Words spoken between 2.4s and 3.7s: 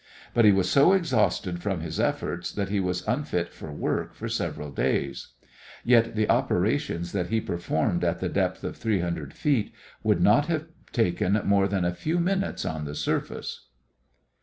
that he was unfit